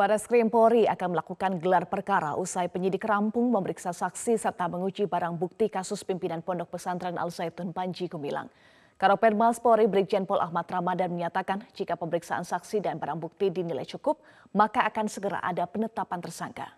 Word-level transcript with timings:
Baris 0.00 0.24
Krim 0.24 0.48
Polri 0.48 0.88
akan 0.88 1.12
melakukan 1.12 1.60
gelar 1.60 1.84
perkara 1.84 2.32
usai 2.32 2.72
penyidik 2.72 3.04
rampung 3.04 3.52
memeriksa 3.52 3.92
saksi 3.92 4.40
serta 4.40 4.64
menguji 4.64 5.04
barang 5.04 5.36
bukti 5.36 5.68
kasus 5.68 6.08
pimpinan 6.08 6.40
Pondok 6.40 6.72
Pesantren 6.72 7.20
Al 7.20 7.28
Zaitun 7.28 7.76
Panji 7.76 8.08
Gumilang. 8.08 8.48
Karopenmas 8.96 9.60
Polri 9.60 9.84
Brigjen 9.84 10.24
Pol 10.24 10.40
Ahmad 10.40 10.64
Ramadan 10.72 11.12
menyatakan 11.12 11.68
jika 11.76 12.00
pemeriksaan 12.00 12.48
saksi 12.48 12.80
dan 12.80 12.96
barang 12.96 13.20
bukti 13.20 13.52
dinilai 13.52 13.84
cukup, 13.84 14.24
maka 14.56 14.88
akan 14.88 15.04
segera 15.04 15.36
ada 15.44 15.68
penetapan 15.68 16.24
tersangka. 16.24 16.72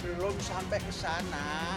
Belum 0.00 0.32
sampai 0.40 0.80
ke 0.80 0.92
sana. 0.96 1.76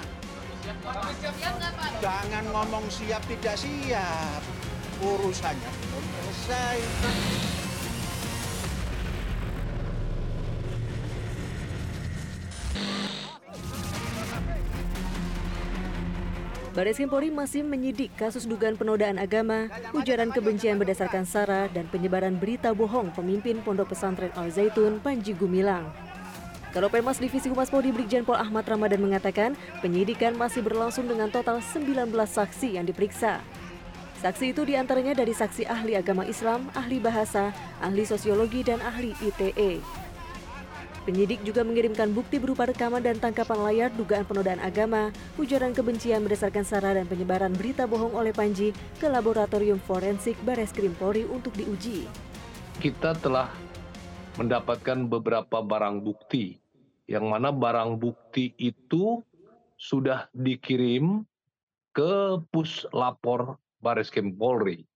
Jangan 2.00 2.44
ngomong 2.56 2.88
siap 2.88 3.20
tidak 3.28 3.60
siap 3.60 4.72
urusannya 5.04 5.72
belum 5.84 6.06
selesai. 6.08 6.78
Baris 16.74 16.98
Krim 16.98 17.06
Polri 17.06 17.30
masih 17.30 17.62
menyidik 17.62 18.10
kasus 18.18 18.50
dugaan 18.50 18.74
penodaan 18.74 19.22
agama, 19.22 19.70
ujaran 19.94 20.34
kebencian 20.34 20.82
berdasarkan 20.82 21.22
SARA, 21.22 21.70
dan 21.70 21.86
penyebaran 21.94 22.34
berita 22.42 22.74
bohong 22.74 23.14
pemimpin 23.14 23.62
Pondok 23.62 23.94
Pesantren 23.94 24.34
Al 24.34 24.50
Zaitun 24.50 24.98
Panji 24.98 25.38
Gumilang. 25.38 25.86
Karopenmas 26.74 27.22
Divisi 27.22 27.46
Humas 27.54 27.70
Polri 27.70 27.94
Brigjen 27.94 28.26
Pol 28.26 28.42
Ahmad 28.42 28.66
Ramadan 28.66 29.06
mengatakan 29.06 29.54
penyidikan 29.86 30.34
masih 30.34 30.66
berlangsung 30.66 31.06
dengan 31.06 31.30
total 31.30 31.62
19 31.62 32.10
saksi 32.10 32.82
yang 32.82 32.90
diperiksa. 32.90 33.46
Saksi 34.24 34.56
itu 34.56 34.64
di 34.64 34.80
antaranya 34.80 35.20
dari 35.20 35.36
saksi 35.36 35.68
ahli 35.68 36.00
agama 36.00 36.24
Islam, 36.24 36.72
ahli 36.80 36.96
bahasa, 36.96 37.52
ahli 37.84 38.08
sosiologi, 38.08 38.64
dan 38.64 38.80
ahli 38.80 39.12
ITE. 39.20 39.84
Penyidik 41.04 41.44
juga 41.44 41.68
mengirimkan 41.68 42.16
bukti 42.16 42.40
berupa 42.40 42.64
rekaman 42.64 43.04
dan 43.04 43.20
tangkapan 43.20 43.60
layar 43.68 43.92
dugaan 43.92 44.24
penodaan 44.24 44.64
agama, 44.64 45.12
ujaran 45.36 45.76
kebencian 45.76 46.24
berdasarkan 46.24 46.64
sara 46.64 46.96
dan 46.96 47.04
penyebaran 47.04 47.52
berita 47.52 47.84
bohong 47.84 48.16
oleh 48.16 48.32
Panji 48.32 48.72
ke 48.96 49.12
Laboratorium 49.12 49.84
Forensik 49.84 50.40
Bares 50.48 50.72
Krim 50.72 50.96
Polri 50.96 51.28
untuk 51.28 51.52
diuji. 51.60 52.08
Kita 52.80 53.20
telah 53.20 53.52
mendapatkan 54.40 55.04
beberapa 55.04 55.60
barang 55.60 56.00
bukti, 56.00 56.56
yang 57.12 57.28
mana 57.28 57.52
barang 57.52 58.00
bukti 58.00 58.56
itu 58.56 59.20
sudah 59.76 60.32
dikirim 60.32 61.28
ke 61.92 62.40
puslapor 62.48 63.60
Baris 63.84 64.08
Krim 64.08 64.32
Polri. 64.40 64.88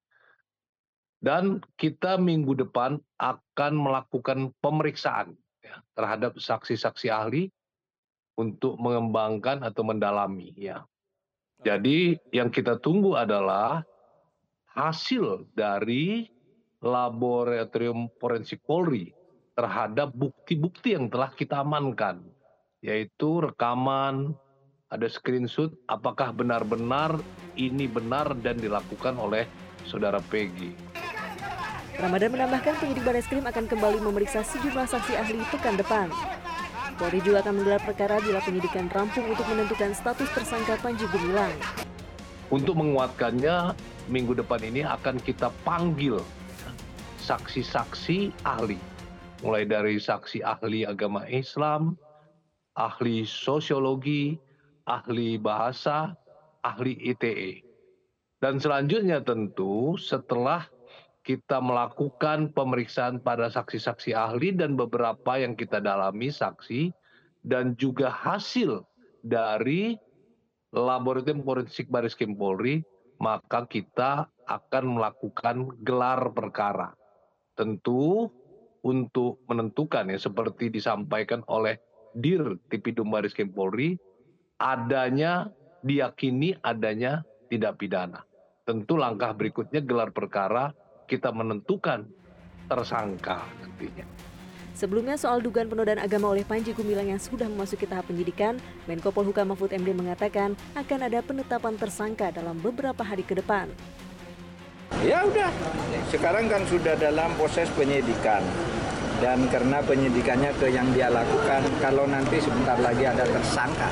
Dan 1.20 1.60
kita 1.76 2.16
minggu 2.16 2.56
depan 2.56 2.96
akan 3.20 3.74
melakukan 3.76 4.54
pemeriksaan 4.64 5.36
ya, 5.60 5.84
terhadap 5.98 6.40
saksi-saksi 6.40 7.12
ahli 7.12 7.52
untuk 8.38 8.80
mengembangkan 8.80 9.66
atau 9.66 9.84
mendalami 9.84 10.54
ya. 10.56 10.86
Jadi 11.66 12.16
yang 12.30 12.54
kita 12.54 12.78
tunggu 12.78 13.18
adalah 13.18 13.82
hasil 14.78 15.50
dari 15.58 16.30
laboratorium 16.86 18.14
forensik 18.22 18.62
Polri 18.62 19.10
terhadap 19.58 20.14
bukti-bukti 20.14 20.94
yang 20.94 21.10
telah 21.10 21.34
kita 21.34 21.66
amankan, 21.66 22.22
yaitu 22.86 23.42
rekaman, 23.42 24.38
ada 24.88 25.08
screenshot 25.12 25.76
apakah 25.92 26.32
benar-benar 26.32 27.20
ini 27.60 27.92
benar 27.92 28.32
dan 28.40 28.56
dilakukan 28.56 29.20
oleh 29.20 29.44
saudara 29.84 30.24
Peggy. 30.32 30.72
Ramadan 31.98 32.30
menambahkan 32.30 32.78
penyidik 32.78 33.04
Bareskrim 33.04 33.44
akan 33.44 33.66
kembali 33.68 34.00
memeriksa 34.00 34.46
sejumlah 34.46 34.86
saksi 34.86 35.18
ahli 35.18 35.42
pekan 35.50 35.76
depan. 35.76 36.08
Polri 36.98 37.20
juga 37.22 37.44
akan 37.46 37.62
menggelar 37.62 37.82
perkara 37.84 38.22
bila 38.22 38.40
penyidikan 38.42 38.88
rampung 38.90 39.28
untuk 39.28 39.46
menentukan 39.50 39.92
status 39.92 40.30
tersangka 40.34 40.78
Panji 40.80 41.06
Gumilang. 41.10 41.54
Untuk 42.48 42.80
menguatkannya, 42.80 43.76
minggu 44.08 44.40
depan 44.40 44.62
ini 44.64 44.88
akan 44.88 45.20
kita 45.20 45.52
panggil 45.68 46.22
saksi-saksi 47.28 48.46
ahli. 48.48 48.80
Mulai 49.44 49.68
dari 49.68 50.00
saksi 50.00 50.42
ahli 50.42 50.88
agama 50.88 51.28
Islam, 51.30 52.00
ahli 52.74 53.28
sosiologi, 53.28 54.38
ahli 54.88 55.36
bahasa, 55.36 56.16
ahli 56.64 56.96
ITE. 57.12 57.62
Dan 58.40 58.58
selanjutnya 58.64 59.22
tentu 59.22 60.00
setelah 60.00 60.66
kita 61.28 61.60
melakukan 61.60 62.56
pemeriksaan 62.56 63.20
pada 63.20 63.52
saksi-saksi 63.52 64.16
ahli 64.16 64.56
dan 64.56 64.80
beberapa 64.80 65.36
yang 65.36 65.60
kita 65.60 65.84
dalami 65.84 66.32
saksi 66.32 66.96
dan 67.44 67.76
juga 67.76 68.08
hasil 68.08 68.88
dari 69.28 70.00
laboratorium 70.72 71.44
forensik 71.44 71.92
Baris 71.92 72.16
Krim 72.16 72.40
Polri, 72.40 72.80
maka 73.20 73.68
kita 73.68 74.32
akan 74.48 74.84
melakukan 74.96 75.76
gelar 75.84 76.32
perkara. 76.32 76.96
Tentu 77.60 78.32
untuk 78.86 79.44
menentukan 79.52 80.08
ya 80.08 80.20
seperti 80.22 80.72
disampaikan 80.72 81.44
oleh 81.52 81.76
Dir 82.16 82.56
Tipidum 82.72 83.12
Baris 83.12 83.36
Krim 83.36 83.52
Polri, 83.52 84.00
adanya 84.58 85.54
diyakini 85.86 86.58
adanya 86.62 87.22
tidak 87.48 87.78
pidana. 87.80 88.26
Tentu 88.68 89.00
langkah 89.00 89.32
berikutnya 89.32 89.80
gelar 89.80 90.12
perkara 90.12 90.76
kita 91.08 91.32
menentukan 91.32 92.04
tersangka 92.68 93.48
nantinya. 93.64 94.06
Sebelumnya 94.78 95.18
soal 95.18 95.42
dugaan 95.42 95.74
penodaan 95.74 95.98
agama 95.98 96.30
oleh 96.30 96.46
Panji 96.46 96.70
Gumilang 96.70 97.10
yang 97.10 97.18
sudah 97.18 97.50
memasuki 97.50 97.90
tahap 97.90 98.14
penyidikan, 98.14 98.62
Menko 98.86 99.10
Polhukam 99.10 99.50
Mahfud 99.50 99.74
MD 99.74 99.90
mengatakan 99.90 100.54
akan 100.78 101.00
ada 101.02 101.26
penetapan 101.26 101.74
tersangka 101.82 102.30
dalam 102.30 102.62
beberapa 102.62 103.02
hari 103.02 103.26
ke 103.26 103.34
depan. 103.42 103.74
Ya 105.02 105.26
udah, 105.26 105.50
sekarang 106.14 106.46
kan 106.46 106.62
sudah 106.70 106.94
dalam 106.94 107.34
proses 107.42 107.66
penyidikan 107.74 108.46
dan 109.18 109.50
karena 109.50 109.82
penyidikannya 109.82 110.54
ke 110.62 110.70
yang 110.70 110.86
dia 110.94 111.10
lakukan, 111.10 111.66
kalau 111.82 112.06
nanti 112.06 112.38
sebentar 112.38 112.78
lagi 112.78 113.02
ada 113.10 113.26
tersangka, 113.26 113.90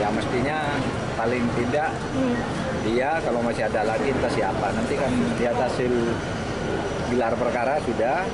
ya 0.00 0.08
mestinya 0.08 0.58
paling 1.20 1.44
tidak 1.60 1.92
hmm. 2.16 2.34
dia 2.88 3.20
kalau 3.20 3.44
masih 3.44 3.68
ada 3.68 3.84
lagi 3.84 4.08
entah 4.08 4.32
siapa. 4.32 4.66
Nanti 4.72 4.96
kan 4.96 5.12
lihat 5.36 5.56
hasil 5.60 5.92
gelar 7.12 7.34
perkara 7.36 7.76
sudah 7.84 8.24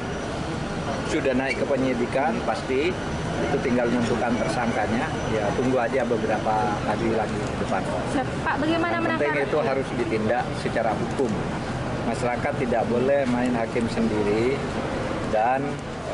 sudah 1.10 1.34
naik 1.34 1.58
ke 1.58 1.66
penyidikan 1.66 2.38
pasti 2.46 2.94
itu 3.36 3.56
tinggal 3.60 3.90
menentukan 3.90 4.32
tersangkanya. 4.38 5.10
Ya 5.34 5.44
tunggu 5.58 5.76
aja 5.82 6.06
beberapa 6.06 6.54
hari 6.86 7.10
lagi 7.18 7.34
ke 7.34 7.54
depan 7.66 7.82
Pak 8.46 8.56
bagaimana 8.62 8.94
Yang 9.02 9.06
penting 9.18 9.36
itu 9.42 9.58
harus 9.58 9.88
ditindak 9.98 10.44
secara 10.62 10.94
hukum. 10.94 11.30
Masyarakat 12.06 12.52
tidak 12.62 12.86
boleh 12.86 13.26
main 13.34 13.50
hakim 13.58 13.90
sendiri 13.90 14.54
dan 15.34 15.66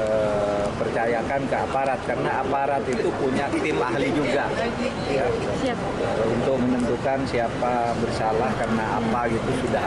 eh, 0.03 0.67
percayakan 0.79 1.41
ke 1.47 1.57
aparat 1.57 2.01
karena 2.03 2.31
aparat 2.43 2.83
itu 2.91 3.09
punya 3.23 3.47
tim 3.51 3.79
ahli 3.79 4.09
juga. 4.11 4.51
Ya, 5.07 5.27
Siap. 5.63 5.79
untuk 6.27 6.59
menentukan 6.59 7.19
siapa 7.31 7.95
bersalah 8.03 8.51
karena 8.59 8.85
apa 8.99 9.21
gitu 9.31 9.51
sudah 9.63 9.87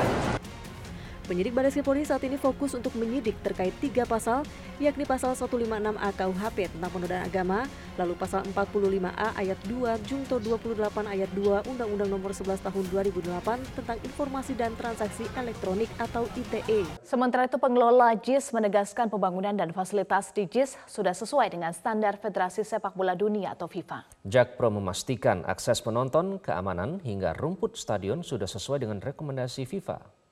Penyidik 1.26 1.58
Baris 1.58 1.74
Polri 1.82 2.06
saat 2.06 2.22
ini 2.22 2.38
fokus 2.38 2.78
untuk 2.78 2.94
menyidik 3.02 3.34
terkait 3.42 3.74
tiga 3.82 4.06
pasal, 4.06 4.46
yakni 4.78 5.10
pasal 5.10 5.34
156A 5.34 6.14
KUHP 6.14 6.70
tentang 6.70 6.92
penodaan 6.94 7.26
agama, 7.26 7.66
lalu 7.98 8.14
pasal 8.14 8.46
45A 8.54 9.34
ayat 9.34 9.58
2 9.66 10.06
Jungto 10.06 10.38
28 10.38 10.86
ayat 11.10 11.26
2 11.34 11.66
Undang-Undang 11.66 12.10
Nomor 12.14 12.30
11 12.30 12.62
Tahun 12.62 12.86
2008 12.94 13.42
tentang 13.74 13.98
Informasi 14.06 14.54
dan 14.54 14.78
Transaksi 14.78 15.26
Elektronik 15.34 15.90
atau 15.98 16.30
ITE. 16.38 16.86
Sementara 17.02 17.50
itu 17.50 17.58
pengelola 17.58 18.14
JIS 18.14 18.54
menegaskan 18.54 19.10
pembangunan 19.10 19.58
dan 19.58 19.74
fasilitas 19.74 20.30
di 20.30 20.46
JIS 20.46 20.78
sudah 20.86 21.18
sesuai 21.18 21.50
dengan 21.50 21.74
standar 21.74 22.22
Federasi 22.22 22.62
Sepak 22.62 22.94
Bola 22.94 23.18
Dunia 23.18 23.58
atau 23.58 23.66
FIFA. 23.66 24.06
Jakpro 24.30 24.70
memastikan 24.70 25.42
akses 25.50 25.82
penonton, 25.82 26.38
keamanan 26.38 27.02
hingga 27.02 27.34
rumput 27.34 27.74
stadion 27.74 28.22
sudah 28.22 28.46
sesuai 28.46 28.86
dengan 28.86 29.02
rekomendasi 29.02 29.66
FIFA. 29.66 30.25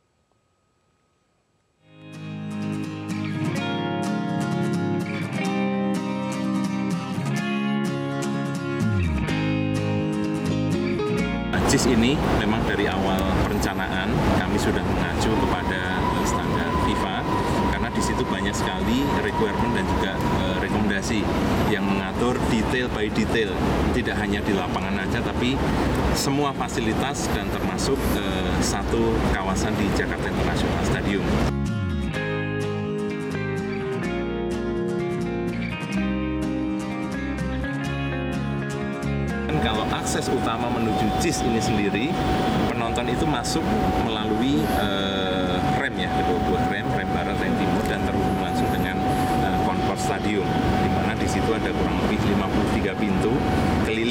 JIS 11.73 11.89
ini 11.89 12.13
memang 12.37 12.61
dari 12.69 12.85
awal 12.85 13.17
perencanaan 13.41 14.05
kami 14.37 14.61
sudah 14.61 14.85
mengacu 14.85 15.33
kepada 15.41 15.97
standar 16.21 16.69
FIFA 16.85 17.25
karena 17.73 17.89
di 17.89 17.97
situ 17.97 18.21
banyak 18.29 18.53
sekali 18.53 19.01
requirement 19.25 19.73
dan 19.73 19.81
juga 19.89 20.13
uh, 20.13 20.61
rekomendasi 20.61 21.25
yang 21.73 21.81
mengatur 21.81 22.37
detail 22.53 22.93
by 22.93 23.09
detail, 23.09 23.57
tidak 23.97 24.21
hanya 24.21 24.45
di 24.45 24.53
lapangan 24.53 25.01
aja, 25.01 25.17
tapi 25.25 25.57
semua 26.13 26.53
fasilitas 26.53 27.25
dan 27.33 27.49
termasuk 27.49 27.97
uh, 28.21 28.53
satu 28.61 29.09
kawasan 29.33 29.73
di 29.73 29.89
Jakarta 29.97 30.29
International 30.29 30.83
Stadium. 30.85 31.25
Akses 40.13 40.29
utama 40.29 40.69
menuju 40.69 41.09
JIS 41.25 41.41
ini 41.41 41.57
sendiri 41.57 42.05
penonton 42.69 43.01
itu 43.09 43.25
masuk 43.25 43.65
melalui 44.05 44.61
uh, 44.77 45.57
rem 45.81 45.97
ya 45.97 46.05
kedua 46.05 46.37
buah 46.37 46.69
rem 46.69 46.85
rem 46.85 47.09
barat 47.09 47.33
rem 47.41 47.49
timur 47.57 47.81
dan 47.89 47.97
terhubung 48.05 48.37
langsung 48.37 48.69
dengan 48.69 48.93
uh, 49.41 49.57
concourse 49.65 50.05
stadium 50.05 50.45
di 50.85 50.89
mana 50.93 51.17
di 51.17 51.25
situ 51.25 51.49
ada 51.49 51.65
kurang 51.73 51.97
lebih 52.05 52.21
53 52.29 52.93
pintu 53.01 53.33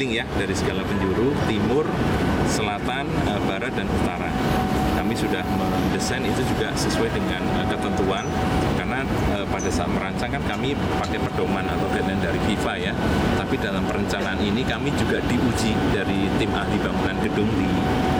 keliling 0.03 0.19
ya 0.19 0.27
dari 0.35 0.51
segala 0.51 0.83
penjuru 0.83 1.31
timur 1.47 1.87
selatan 2.51 3.07
uh, 3.23 3.39
barat 3.47 3.71
dan 3.71 3.87
utara. 3.87 4.27
Kami 4.99 5.15
sudah 5.15 5.39
mendesain 5.55 6.23
itu 6.27 6.43
juga 6.43 6.75
sesuai 6.75 7.07
dengan 7.15 7.39
uh, 7.55 7.65
ketentuan. 7.71 8.27
Karena 8.75 9.07
uh, 9.31 9.47
pada 9.47 9.71
saat 9.71 9.87
merancang 9.87 10.27
kan 10.27 10.43
kami 10.43 10.75
pakai 10.99 11.23
pedoman 11.23 11.63
atau 11.71 11.87
guideline 11.95 12.19
dari 12.19 12.35
FIFA 12.51 12.73
ya. 12.83 12.93
Tapi 13.39 13.55
dalam 13.63 13.87
perencanaan 13.87 14.43
ini 14.43 14.67
kami 14.67 14.91
juga 14.99 15.23
diuji 15.23 15.71
dari 15.95 16.27
tim 16.35 16.51
ahli 16.51 16.77
bangunan 16.83 17.17
gedung 17.23 17.47
di 17.55 17.71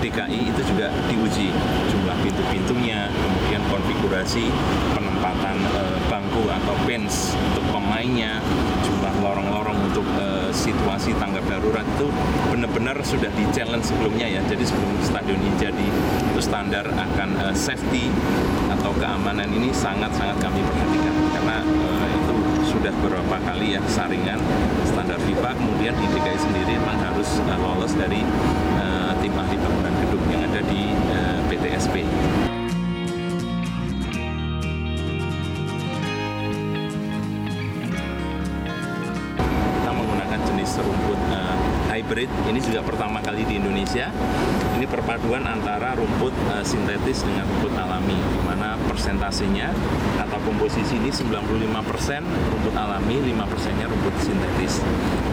DKI 0.08 0.56
itu 0.56 0.62
juga 0.64 0.88
diuji 1.12 1.52
jumlah 1.92 2.16
pintu-pintunya 2.24 3.12
kemudian 3.12 3.62
konfigurasi 3.68 4.48
penempatan 4.96 5.13
uh, 5.32 5.96
bangku 6.12 6.44
atau 6.52 6.76
bench 6.84 7.32
untuk 7.54 7.64
pemainnya 7.72 8.44
jumlah 8.84 9.14
lorong-lorong 9.24 9.80
untuk 9.88 10.04
uh, 10.20 10.52
situasi 10.52 11.16
tangga 11.16 11.40
darurat 11.48 11.86
itu 11.96 12.08
benar-benar 12.52 13.00
sudah 13.06 13.32
di 13.32 13.48
challenge 13.56 13.88
sebelumnya 13.88 14.28
ya. 14.28 14.42
Jadi 14.44 14.64
sebelum 14.68 15.00
stadion 15.00 15.40
ini 15.40 15.56
jadi 15.56 15.88
itu 16.34 16.42
standar 16.44 16.86
akan 16.92 17.30
uh, 17.40 17.56
safety 17.56 18.12
atau 18.72 18.92
keamanan 19.00 19.48
ini 19.48 19.72
sangat-sangat 19.72 20.38
kami 20.44 20.60
perhatikan. 20.60 21.14
Karena 21.32 21.58
uh, 21.64 22.08
itu 22.12 22.36
sudah 22.68 22.92
beberapa 23.00 23.38
kali 23.48 23.80
ya 23.80 23.82
saringan 23.88 24.40
standar 24.84 25.20
FIFA. 25.24 25.56
Kemudian 25.56 25.94
di 25.96 26.06
DKI 26.12 26.40
sendiri 26.40 26.74
memang 26.78 27.00
harus 27.00 27.40
uh, 27.48 27.58
lolos 27.60 27.96
dari 27.96 28.22
uh, 28.80 29.12
tim 29.24 29.34
ahli 29.34 29.56
bangunan 29.56 29.94
gedung 30.04 30.26
yang 30.28 30.44
ada 30.52 30.62
di 30.68 30.92
uh, 30.92 31.40
PTSP. 31.48 32.04
Rumput 40.82 41.20
uh, 41.30 41.56
hybrid 41.94 42.30
ini 42.50 42.58
juga 42.58 42.82
pertama 42.82 43.22
kali 43.22 43.46
di 43.46 43.62
Indonesia. 43.62 44.10
Ini 44.74 44.90
perpaduan 44.90 45.46
antara 45.46 45.94
rumput 45.94 46.34
uh, 46.50 46.66
sintetis 46.66 47.22
dengan 47.22 47.46
rumput 47.46 47.74
alami, 47.78 48.18
di 48.18 48.40
mana 48.42 48.76
persentasenya 48.90 49.70
atau 50.18 50.40
komposisi 50.42 50.98
ini 50.98 51.14
95% 51.14 51.70
rumput 52.26 52.76
alami, 52.76 53.22
5%-nya 53.22 53.86
rumput 53.86 54.16
sintetis. 54.20 54.82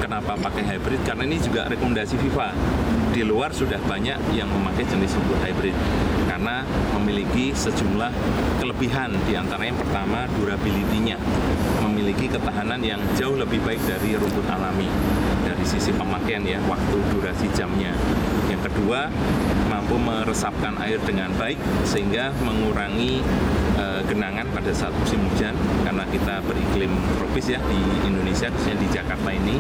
Kenapa 0.05 0.37
pakai 0.37 0.67
hybrid? 0.77 1.01
Karena 1.09 1.25
ini 1.25 1.41
juga 1.41 1.67
rekomendasi 1.67 2.21
FIFA. 2.21 2.49
Di 3.11 3.27
luar 3.27 3.51
sudah 3.51 3.83
banyak 3.91 4.19
yang 4.33 4.47
memakai 4.47 4.87
jenis 4.87 5.15
rumput 5.19 5.39
hybrid. 5.43 5.75
Karena 6.31 6.63
memiliki 6.95 7.51
sejumlah 7.51 8.13
kelebihan 8.63 9.11
di 9.27 9.35
antara 9.35 9.67
yang 9.67 9.75
pertama 9.75 10.31
durability-nya. 10.39 11.19
Memiliki 11.83 12.31
ketahanan 12.31 12.79
yang 12.81 13.03
jauh 13.19 13.35
lebih 13.35 13.59
baik 13.67 13.83
dari 13.83 14.15
rumput 14.15 14.47
alami 14.47 14.87
dari 15.43 15.65
sisi 15.67 15.91
pemakaian 15.91 16.47
ya 16.47 16.63
waktu 16.71 16.97
durasi 17.11 17.51
jamnya. 17.53 17.93
Yang 18.47 18.71
kedua 18.71 19.11
mampu 19.67 19.99
meresapkan 19.99 20.79
air 20.79 21.03
dengan 21.03 21.35
baik 21.35 21.59
sehingga 21.83 22.31
mengurangi 22.47 23.21
e, 23.75 23.87
genangan 24.11 24.47
pada 24.51 24.75
saat 24.75 24.91
musim 24.99 25.23
hujan 25.31 25.55
karena 25.87 26.03
kita 26.11 26.43
beriklim 26.43 26.91
tropis 27.15 27.55
ya 27.55 27.63
di 27.71 27.79
Indonesia 28.03 28.51
khususnya 28.51 28.77
di 28.83 28.89
Jakarta 28.91 29.31
ini. 29.31 29.55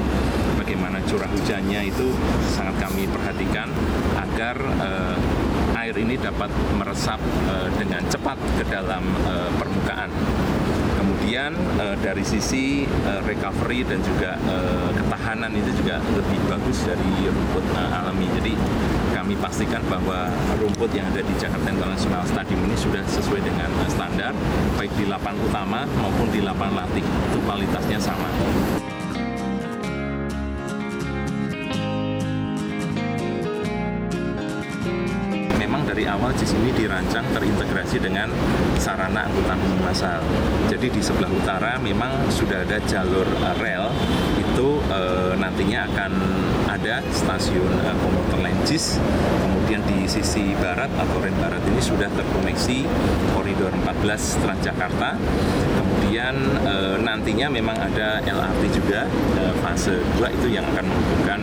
Bagaimana 0.59 0.99
curah 1.07 1.31
hujannya 1.31 1.87
itu 1.87 2.11
sangat 2.51 2.83
kami 2.83 3.07
perhatikan 3.07 3.71
agar 4.19 4.59
e, 4.59 4.91
air 5.79 5.95
ini 5.99 6.19
dapat 6.19 6.51
meresap 6.75 7.23
e, 7.23 7.55
dengan 7.79 8.03
cepat 8.11 8.39
ke 8.59 8.65
dalam 8.67 9.03
e, 9.25 9.35
permukaan 9.55 10.11
kemudian 11.21 11.53
uh, 11.77 11.93
dari 12.01 12.25
sisi 12.25 12.89
uh, 13.05 13.21
recovery 13.29 13.85
dan 13.85 14.01
juga 14.01 14.41
uh, 14.49 14.89
ketahanan 14.97 15.53
itu 15.53 15.69
juga 15.77 16.01
lebih 16.17 16.41
bagus 16.49 16.81
dari 16.89 17.29
rumput 17.29 17.61
uh, 17.77 17.99
alami. 18.01 18.25
Jadi 18.41 18.57
kami 19.13 19.37
pastikan 19.37 19.85
bahwa 19.85 20.33
rumput 20.57 20.89
yang 20.97 21.05
ada 21.13 21.21
di 21.21 21.35
Jakarta 21.37 21.69
International 21.69 22.25
Stadium 22.25 22.65
ini 22.65 22.77
sudah 22.81 23.05
sesuai 23.05 23.45
dengan 23.45 23.69
standar, 23.93 24.33
baik 24.81 24.97
di 24.97 25.05
lapangan 25.13 25.45
utama 25.45 25.85
maupun 26.01 26.33
di 26.33 26.41
lapangan 26.41 26.89
latih. 26.89 27.05
Itu 27.05 27.39
kualitasnya 27.45 28.01
sama. 28.01 28.80
Dari 36.01 36.09
awal 36.09 36.33
JIS 36.33 36.57
ini 36.57 36.73
dirancang 36.73 37.29
terintegrasi 37.29 38.01
dengan 38.01 38.33
sarana 38.81 39.29
angkutan 39.29 39.61
umum 39.61 39.85
massal. 39.85 40.25
Jadi 40.73 40.89
di 40.89 40.97
sebelah 41.05 41.29
utara 41.29 41.77
memang 41.77 42.25
sudah 42.33 42.65
ada 42.65 42.81
jalur 42.89 43.29
uh, 43.29 43.53
rel 43.61 43.93
itu 44.41 44.81
uh, 44.89 45.37
nantinya 45.37 45.85
akan 45.93 46.17
ada 46.73 47.05
stasiun 47.13 47.69
uh, 47.85 47.93
komuter 48.01 48.41
lain 48.41 48.57
JIS. 48.65 48.97
Kemudian 49.45 49.85
di 49.85 50.09
sisi 50.09 50.57
barat 50.57 50.89
atau 50.97 51.21
rel 51.21 51.37
barat 51.37 51.61
ini 51.69 51.85
sudah 51.85 52.09
terkoneksi 52.17 52.89
koridor 53.37 53.69
14 53.85 54.41
Transjakarta. 54.41 55.21
Kemudian 55.77 56.33
nantinya 57.05 57.53
memang 57.53 57.77
ada 57.77 58.19
LRT 58.25 58.63
juga 58.73 59.07
fase 59.63 60.01
2 60.19 60.37
itu 60.43 60.49
yang 60.59 60.67
akan 60.75 60.85
menghubungkan 60.91 61.41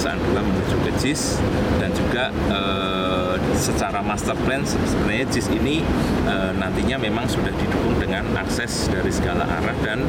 Pegangsaan 0.00 0.32
2 0.32 0.48
menuju 0.48 0.76
ke 0.80 0.92
JIS 0.96 1.36
dan 1.76 1.92
juga 1.92 2.32
eh, 2.32 3.36
secara 3.52 4.00
master 4.00 4.32
plan 4.48 4.64
sebenarnya 4.64 5.28
JIS 5.28 5.52
ini 5.52 5.84
eh, 6.24 6.52
nantinya 6.56 6.96
memang 6.96 7.28
sudah 7.28 7.52
didukung 7.52 8.00
dengan 8.00 8.24
akses 8.32 8.88
dari 8.88 9.12
segala 9.12 9.44
arah 9.44 9.76
dan 9.84 10.00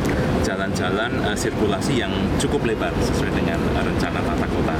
jalan-jalan 0.48 1.12
eh, 1.28 1.36
sirkulasi 1.36 2.00
yang 2.00 2.16
cukup 2.40 2.72
lebar 2.72 2.96
sesuai 3.04 3.36
dengan 3.36 3.60
rencana 3.84 4.24
tata 4.24 4.48
kota. 4.48 4.76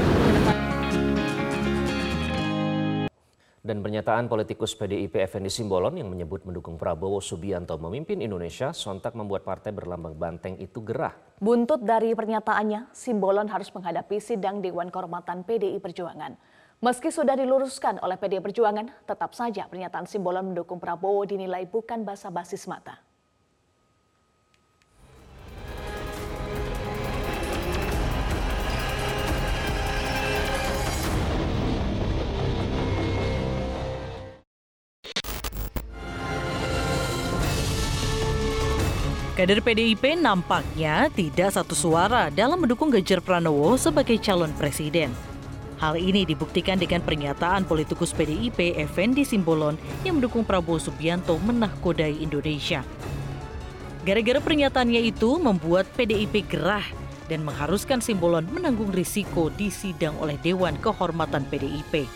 Dan 3.62 3.78
pernyataan 3.78 4.26
politikus 4.26 4.74
PDIP 4.74 5.22
Effendi 5.22 5.46
Simbolon 5.46 5.94
yang 5.94 6.10
menyebut 6.10 6.42
mendukung 6.42 6.74
Prabowo 6.74 7.22
Subianto 7.22 7.78
memimpin 7.78 8.18
Indonesia 8.18 8.74
sontak 8.74 9.14
membuat 9.14 9.46
partai 9.46 9.70
berlambang 9.70 10.18
banteng 10.18 10.58
itu 10.58 10.82
gerah. 10.82 11.14
Buntut 11.38 11.78
dari 11.78 12.10
pernyataannya, 12.10 12.90
Simbolon 12.90 13.46
harus 13.46 13.70
menghadapi 13.70 14.18
sidang 14.18 14.58
Dewan 14.58 14.90
Kehormatan 14.90 15.46
PDI 15.46 15.78
Perjuangan. 15.78 16.34
Meski 16.82 17.14
sudah 17.14 17.38
diluruskan 17.38 18.02
oleh 18.02 18.18
PDI 18.18 18.42
Perjuangan, 18.42 19.06
tetap 19.06 19.30
saja 19.30 19.70
pernyataan 19.70 20.10
Simbolon 20.10 20.50
mendukung 20.50 20.82
Prabowo 20.82 21.22
dinilai 21.22 21.62
bukan 21.62 22.02
basa-basi 22.02 22.58
semata. 22.58 22.98
Kader 39.42 39.58
PDIP 39.58 40.22
nampaknya 40.22 41.10
tidak 41.10 41.50
satu 41.50 41.74
suara 41.74 42.30
dalam 42.30 42.62
mendukung 42.62 42.94
Ganjar 42.94 43.18
Pranowo 43.18 43.74
sebagai 43.74 44.14
calon 44.22 44.54
presiden. 44.54 45.10
Hal 45.82 45.98
ini 45.98 46.22
dibuktikan 46.22 46.78
dengan 46.78 47.02
pernyataan 47.02 47.66
politikus 47.66 48.14
PDIP 48.14 48.78
Effendi 48.78 49.26
Simbolon 49.26 49.74
yang 50.06 50.22
mendukung 50.22 50.46
Prabowo 50.46 50.78
Subianto 50.78 51.42
menahkodai 51.42 52.22
Indonesia. 52.22 52.86
Gara-gara 54.06 54.38
pernyataannya 54.38 55.10
itu 55.10 55.34
membuat 55.42 55.90
PDIP 55.98 56.46
gerah 56.46 56.86
dan 57.26 57.42
mengharuskan 57.42 57.98
Simbolon 57.98 58.46
menanggung 58.46 58.94
risiko 58.94 59.50
disidang 59.50 60.14
oleh 60.22 60.38
Dewan 60.38 60.78
Kehormatan 60.78 61.50
PDIP. 61.50 62.06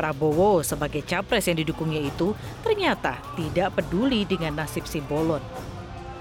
Prabowo 0.00 0.64
sebagai 0.64 1.04
capres 1.04 1.44
yang 1.44 1.60
didukungnya 1.60 2.00
itu 2.00 2.32
ternyata 2.64 3.20
tidak 3.36 3.76
peduli 3.76 4.24
dengan 4.24 4.64
nasib 4.64 4.88
Simbolon. 4.88 5.44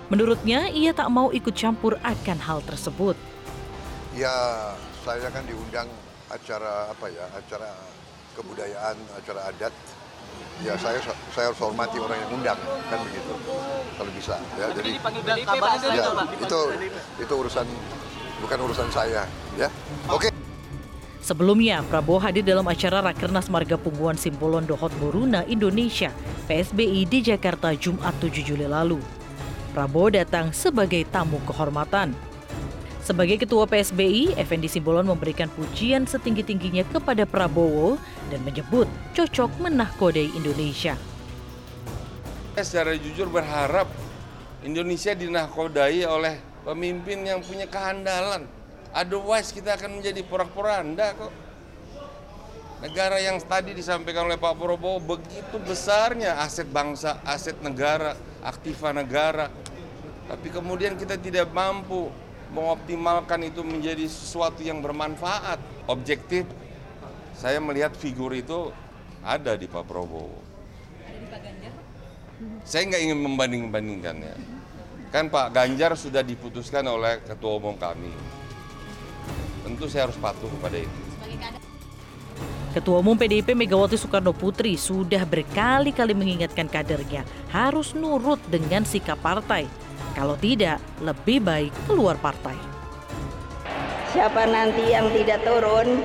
Menurutnya, 0.10 0.74
ia 0.74 0.89
tak 0.89 1.13
mau 1.13 1.30
ikut 1.30 1.54
campur 1.54 2.01
akan 2.01 2.38
hal 2.42 2.66
tersebut. 2.66 3.13
Ya, 4.18 4.34
saya 5.06 5.30
kan 5.30 5.46
diundang 5.46 5.86
acara 6.34 6.89
apa 6.89 7.06
ya, 7.13 7.25
acara 7.38 7.70
kebudayaan, 8.34 8.98
acara 9.13 9.54
adat. 9.54 9.74
Ya 10.60 10.75
saya 10.75 11.00
saya 11.32 11.50
harus 11.50 11.60
hormati 11.63 11.96
orang 12.04 12.20
yang 12.20 12.32
undang 12.36 12.60
kan 12.92 13.00
begitu 13.08 13.32
kalau 13.96 14.12
bisa 14.12 14.36
ya. 14.60 14.68
Jadi 14.75 15.00
ya, 15.00 16.06
itu 16.36 16.60
itu 17.16 17.34
urusan 17.34 17.63
bukan 18.44 18.58
urusan 18.68 18.88
saya 18.92 19.24
ya. 19.56 19.72
Oke. 20.12 20.28
Sebelumnya, 21.24 21.84
Prabowo 21.88 22.20
hadir 22.20 22.44
dalam 22.44 22.68
acara 22.68 23.00
Rakernas 23.04 23.48
Marga 23.48 23.80
Pungguan 23.80 24.20
Simbolon 24.20 24.68
Dohot 24.68 24.92
Boruna 25.00 25.48
Indonesia 25.48 26.12
PSBI 26.48 27.08
di 27.08 27.20
Jakarta 27.24 27.72
Jumat 27.75 28.16
7 28.20 28.44
Juli 28.44 28.68
lalu. 28.68 29.18
Prabowo 29.79 30.12
datang 30.12 30.51
sebagai 30.51 31.07
tamu 31.07 31.39
kehormatan. 31.48 32.12
Sebagai 33.00 33.39
Ketua 33.39 33.63
PSBI, 33.63 34.36
Effendi 34.36 34.67
Simbolon 34.67 35.07
memberikan 35.07 35.48
pujian 35.55 36.03
setinggi-tingginya 36.03 36.83
kepada 36.91 37.24
Prabowo 37.24 37.95
dan 38.27 38.43
menyebut 38.43 38.91
cocok 39.15 39.48
menahkodai 39.63 40.36
Indonesia. 40.36 41.00
Saya 42.59 42.65
secara 42.67 42.91
jujur 43.00 43.31
berharap 43.31 43.88
Indonesia 44.67 45.15
dinahkodai 45.15 46.03
oleh 46.03 46.36
pemimpin 46.67 47.24
yang 47.24 47.39
punya 47.39 47.63
kehandalan. 47.63 48.51
Otherwise 48.91 49.55
kita 49.55 49.79
akan 49.79 50.03
menjadi 50.03 50.27
porak-poranda 50.27 51.15
kok. 51.15 51.31
Negara 52.83 53.15
yang 53.24 53.39
tadi 53.39 53.71
disampaikan 53.71 54.27
oleh 54.27 54.36
Pak 54.36 54.59
Prabowo 54.59 55.00
begitu 55.00 55.55
besarnya 55.63 56.43
aset 56.43 56.67
bangsa, 56.67 57.24
aset 57.24 57.55
negara, 57.63 58.19
aktiva 58.43 58.91
negara. 58.91 59.68
Tapi 60.29 60.48
kemudian 60.53 60.93
kita 60.93 61.17
tidak 61.17 61.50
mampu 61.50 62.13
mengoptimalkan 62.53 63.50
itu 63.50 63.65
menjadi 63.65 64.05
sesuatu 64.05 64.62
yang 64.62 64.79
bermanfaat. 64.79 65.57
Objektif, 65.89 66.45
saya 67.33 67.57
melihat 67.57 67.98
figur 67.98 68.31
itu 68.38 68.69
ada 69.25 69.57
di 69.57 69.65
Pak 69.65 69.89
Prabowo. 69.89 70.38
Saya 72.63 72.86
nggak 72.88 73.01
ingin 73.09 73.19
membanding-bandingkannya. 73.19 74.36
Kan 75.09 75.33
Pak 75.33 75.57
Ganjar 75.57 75.98
sudah 75.98 76.21
diputuskan 76.21 76.86
oleh 76.86 77.17
Ketua 77.25 77.57
Umum 77.57 77.74
kami 77.74 78.13
tentu 79.69 79.86
saya 79.86 80.09
harus 80.09 80.17
patuh 80.17 80.50
kepada 80.59 80.81
itu. 80.81 81.00
Ketua 82.69 83.01
Umum 83.01 83.17
PDIP 83.17 83.57
Megawati 83.57 83.98
Soekarno 83.98 84.33
Putri 84.33 84.77
sudah 84.77 85.25
berkali-kali 85.25 86.13
mengingatkan 86.13 86.69
kadernya 86.69 87.25
harus 87.50 87.98
nurut 87.98 88.38
dengan 88.50 88.86
sikap 88.86 89.17
partai. 89.21 89.65
Kalau 90.13 90.36
tidak, 90.39 90.82
lebih 91.00 91.39
baik 91.44 91.74
keluar 91.88 92.20
partai. 92.20 92.58
Siapa 94.10 94.44
nanti 94.50 94.89
yang 94.89 95.08
tidak 95.13 95.46
turun? 95.46 96.01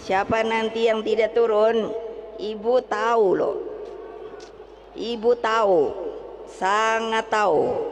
Siapa 0.00 0.38
nanti 0.46 0.80
yang 0.86 1.00
tidak 1.02 1.34
turun? 1.34 1.90
Ibu 2.38 2.74
tahu 2.86 3.26
loh. 3.34 3.56
Ibu 4.94 5.30
tahu, 5.42 5.80
sangat 6.46 7.26
tahu. 7.30 7.90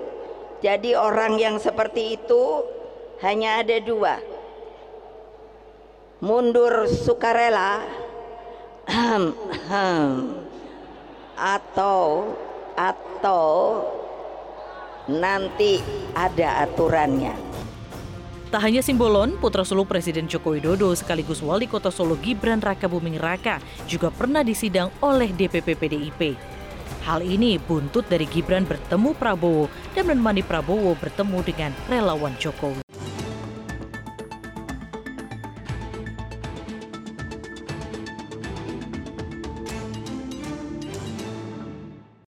Jadi 0.62 0.94
orang 0.94 1.34
yang 1.42 1.56
seperti 1.58 2.14
itu 2.14 2.62
hanya 3.22 3.62
ada 3.66 3.82
dua 3.82 4.32
mundur 6.22 6.86
sukarela 6.86 7.82
atau 11.58 12.30
atau 12.78 13.46
nanti 15.10 15.82
ada 16.14 16.66
aturannya. 16.66 17.34
Tak 18.52 18.68
hanya 18.68 18.84
Simbolon, 18.84 19.40
putra 19.40 19.64
sulung 19.64 19.88
Presiden 19.88 20.28
Joko 20.28 20.52
Widodo 20.52 20.92
sekaligus 20.92 21.40
wali 21.40 21.64
kota 21.64 21.88
Solo 21.88 22.20
Gibran 22.20 22.60
Raka 22.60 22.84
Buming 22.84 23.16
Raka 23.16 23.56
juga 23.88 24.12
pernah 24.12 24.44
disidang 24.44 24.92
oleh 25.00 25.32
DPP 25.32 25.72
PDIP. 25.72 26.36
Hal 27.08 27.24
ini 27.24 27.56
buntut 27.56 28.04
dari 28.12 28.28
Gibran 28.28 28.68
bertemu 28.68 29.16
Prabowo 29.16 29.72
dan 29.96 30.04
menemani 30.04 30.44
Prabowo 30.44 30.92
bertemu 31.00 31.38
dengan 31.42 31.72
relawan 31.88 32.36
Jokowi. 32.36 32.91